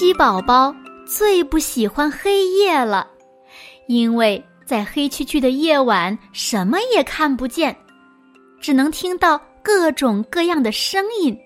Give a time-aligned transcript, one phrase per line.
[0.00, 3.06] 鸡宝宝最不喜欢黑夜了，
[3.86, 7.76] 因为在黑黢黢的夜晚，什么也看不见，
[8.62, 11.38] 只能听到各种各样的声音。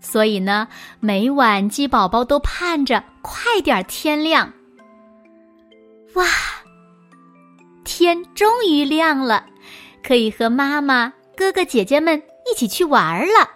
[0.00, 0.66] 所以呢，
[0.98, 4.50] 每晚鸡宝宝都盼着快点天亮。
[6.14, 6.24] 哇，
[7.84, 9.44] 天终于亮了，
[10.02, 12.16] 可以和妈妈、哥哥姐姐们
[12.50, 13.50] 一起去玩了。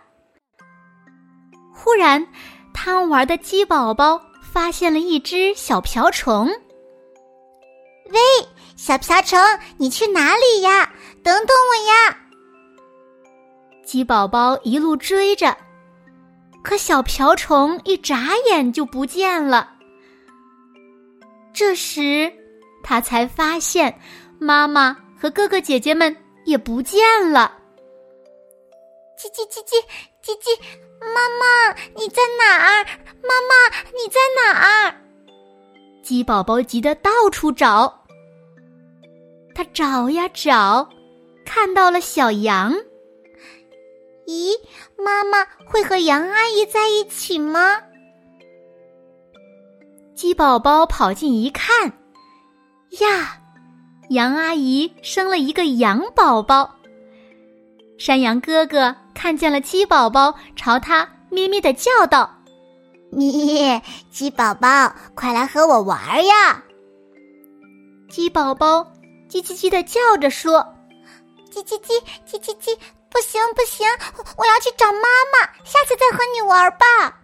[1.73, 2.29] 忽然。
[2.77, 6.47] 贪玩的鸡宝宝发现了一只小瓢虫。
[8.11, 8.21] 喂，
[8.77, 9.41] 小瓢虫，
[9.79, 10.93] 你去哪里呀？
[11.25, 12.19] 等等我呀！
[13.83, 15.57] 鸡宝宝一路追着，
[16.63, 19.73] 可小瓢虫一眨眼就不见了。
[21.55, 22.31] 这时，
[22.85, 23.99] 他才发现
[24.39, 27.57] 妈妈和哥哥姐姐们也不见了。
[29.19, 29.83] 叽叽叽叽
[30.23, 30.86] 叽叽。
[31.15, 32.85] 妈妈，你在哪儿？
[33.23, 34.95] 妈妈，你在哪儿？
[36.03, 38.05] 鸡宝宝急得到处找。
[39.55, 40.89] 他找呀找，
[41.45, 42.75] 看到了小羊。
[44.27, 44.53] 咦，
[44.99, 47.81] 妈妈会和杨阿姨在一起吗？
[50.15, 51.93] 鸡宝宝跑近一看，
[53.01, 53.39] 呀，
[54.11, 56.75] 杨阿姨生了一个羊宝宝。
[57.99, 62.31] 山羊哥哥看见了鸡宝宝，朝他咩咩的叫道
[63.11, 66.63] ：“咩，鸡宝宝，快来和我玩呀！”
[68.11, 68.87] 鸡宝宝
[69.29, 70.61] 叽叽叽的叫着说
[71.51, 71.99] ：“叽叽叽，
[72.29, 72.77] 叽叽叽，
[73.09, 73.87] 不行不行，
[74.37, 77.23] 我要去找妈妈，下次再和你玩吧。”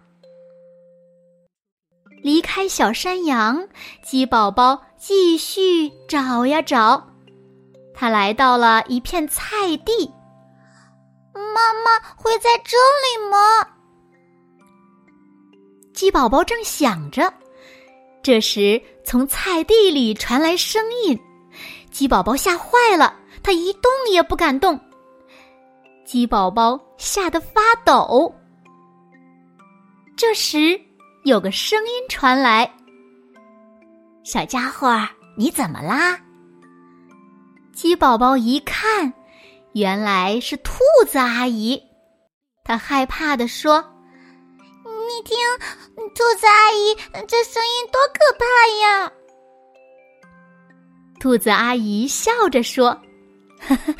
[2.23, 3.67] 离开小山羊，
[4.01, 7.07] 鸡宝宝继续找呀找，
[7.93, 10.11] 他来到了一片菜地。
[11.33, 13.67] 妈妈会在这里吗？
[15.93, 17.33] 鸡宝宝正想着，
[18.21, 21.19] 这时从菜地里传来声音，
[21.91, 24.79] 鸡宝宝吓坏了，它一动也不敢动。
[26.05, 28.33] 鸡宝宝吓得发抖。
[30.15, 30.79] 这时
[31.23, 32.71] 有个声音传来
[34.23, 34.95] ：“小家伙，
[35.37, 36.19] 你怎么啦？”
[37.73, 39.11] 鸡宝宝一看。
[39.73, 40.73] 原来是兔
[41.07, 41.81] 子阿姨，
[42.63, 43.83] 她害怕的说
[44.85, 45.37] ：“你听，
[46.13, 46.95] 兔子阿姨
[47.27, 48.45] 这声音多可怕
[48.81, 49.11] 呀！”
[51.19, 52.89] 兔子阿姨笑着说
[53.67, 53.95] ：“呵呵，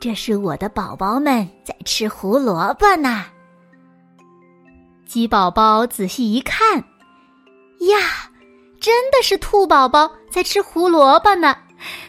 [0.00, 3.26] 这是我的宝宝们在吃胡萝卜呢。”
[5.06, 8.30] 鸡宝宝仔细一看，呀，
[8.80, 11.56] 真的是兔宝宝在吃胡萝卜呢，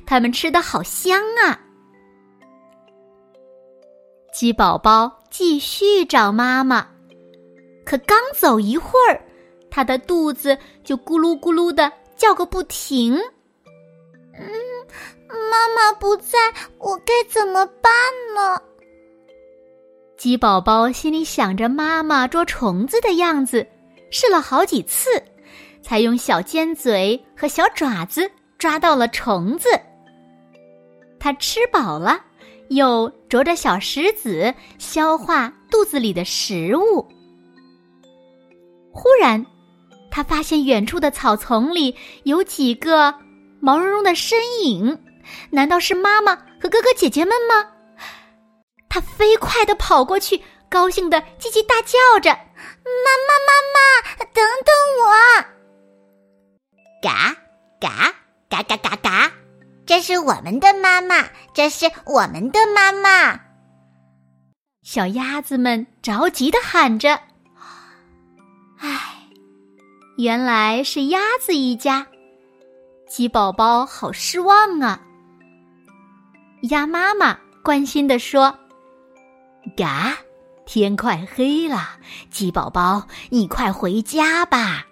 [0.05, 1.59] 它们吃的好香啊！
[4.39, 6.87] 鸡宝宝继续找妈妈，
[7.83, 9.19] 可刚走一会儿，
[9.67, 13.15] 它的肚子就咕噜咕噜的叫个不停。
[14.35, 14.47] 嗯，
[15.49, 16.37] 妈妈不在，
[16.77, 17.91] 我该怎么办
[18.35, 18.61] 呢？
[20.19, 23.65] 鸡宝宝心里想着妈妈捉虫子的样子，
[24.11, 25.09] 试了好几次，
[25.81, 29.67] 才用小尖嘴和小爪子抓到了虫子。
[31.19, 32.23] 它吃饱了。
[32.69, 37.07] 又啄着小石子消化肚子里的食物。
[38.91, 39.45] 忽然，
[40.09, 43.13] 他发现远处的草丛里有几个
[43.59, 44.97] 毛茸茸的身影，
[45.51, 47.71] 难道是妈妈和哥哥姐姐们吗？
[48.89, 55.11] 他飞快的跑过去，高兴的叽叽大叫着：“妈妈，妈妈，等等我！”
[57.03, 57.35] 嘎
[57.79, 58.15] 嘎
[58.49, 59.31] 嘎嘎嘎嘎。
[59.87, 63.39] 这是我们的妈妈，这是我们的妈妈。
[64.83, 67.17] 小鸭子们着急的喊着
[68.79, 69.15] ：“唉，
[70.17, 72.05] 原来是鸭子一家。”
[73.07, 75.01] 鸡宝宝好失望啊。
[76.63, 78.53] 鸭妈妈关心的说
[79.77, 80.17] ：“嘎，
[80.65, 81.91] 天快黑了，
[82.29, 84.85] 鸡宝宝，你快回家吧。”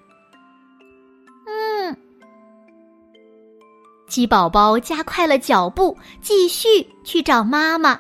[4.16, 8.00] 鸡宝宝加快了脚步，继续去找妈妈。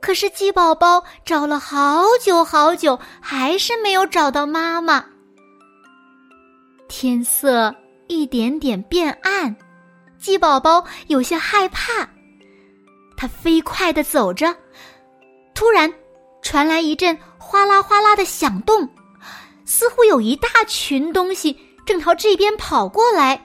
[0.00, 5.04] 可是鸡宝宝找了好久好久，还是没有找到妈妈。
[6.88, 7.72] 天色
[8.08, 9.54] 一点点变暗，
[10.18, 12.04] 鸡宝宝有些害怕。
[13.16, 14.52] 它飞快的走着，
[15.54, 15.88] 突然
[16.42, 18.88] 传来一阵哗啦哗啦的响动，
[19.64, 23.40] 似乎有一大群东西正朝这边跑过来。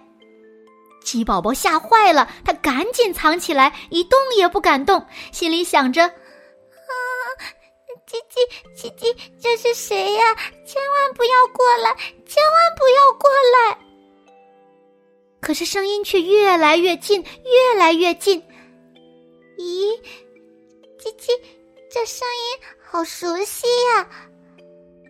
[1.03, 6.13] 鸡宝宝吓坏了，他赶紧藏起来，一动也不敢动，心里想着：“啊，
[8.07, 8.37] 叽叽
[8.77, 10.35] 叽叽，这是谁呀？
[10.65, 11.93] 千万不要过来，
[12.25, 13.77] 千万不要过来！”
[15.41, 18.39] 可是声音却越来越近，越来越近。
[19.57, 19.99] 咦，
[20.99, 21.31] 叽叽，
[21.91, 24.07] 这声音好熟悉呀！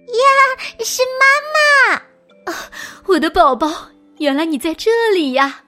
[0.08, 2.52] 呀，是妈妈！
[2.52, 2.72] 啊，
[3.08, 3.90] 我的宝宝，
[4.20, 5.66] 原来你在这里呀！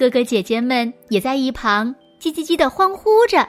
[0.00, 3.46] 哥哥姐姐们也在一旁叽叽叽的欢呼着，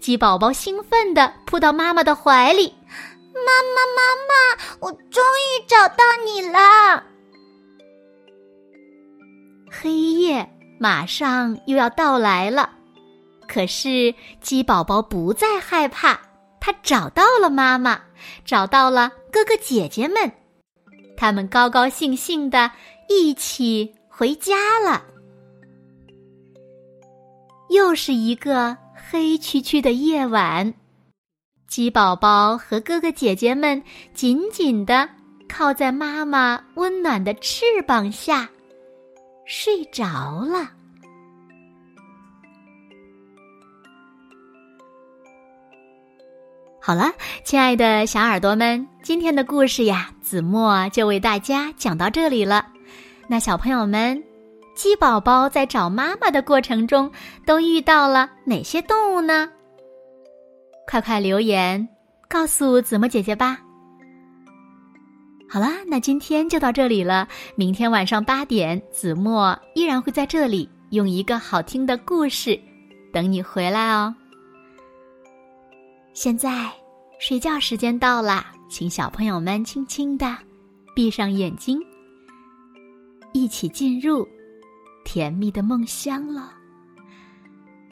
[0.00, 2.74] 鸡宝宝兴奋的扑到妈妈的怀里。
[2.88, 4.34] 妈妈，妈妈，
[4.80, 7.04] 我终于找到你了！
[9.70, 10.50] 黑夜
[10.80, 12.70] 马上又要到来了，
[13.46, 16.18] 可是鸡宝宝不再害怕，
[16.60, 18.00] 他找到了妈妈，
[18.44, 20.32] 找到了哥哥姐姐们，
[21.16, 22.72] 他们高高兴兴的
[23.08, 25.04] 一起回家了。
[27.68, 30.72] 又是一个黑黢黢的夜晚，
[31.66, 33.82] 鸡宝宝和哥哥姐姐们
[34.12, 35.08] 紧紧的
[35.48, 38.48] 靠在妈妈温暖的翅膀下，
[39.46, 40.70] 睡着了。
[46.80, 47.10] 好了，
[47.44, 52.66] 亲爱的小耳朵们，今天的故事呀，子墨就为大家讲到这里了。
[53.26, 54.22] 那小朋友们。
[54.74, 57.10] 鸡宝宝在找妈妈的过程中，
[57.46, 59.48] 都遇到了哪些动物呢？
[60.86, 61.88] 快快留言
[62.28, 63.60] 告诉子墨姐姐吧。
[65.48, 67.28] 好啦，那今天就到这里了。
[67.54, 72.58] 明天晚上八点，子墨依然会在这里用一个好听的故事
[73.12, 74.12] 等你回来哦。
[76.12, 76.68] 现在
[77.20, 80.36] 睡觉时间到啦，请小朋友们轻轻的
[80.96, 81.80] 闭上眼睛，
[83.32, 84.28] 一起进入。
[85.04, 86.52] 甜蜜的梦乡了，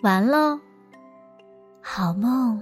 [0.03, 0.59] 完喽，
[1.81, 2.61] 好梦。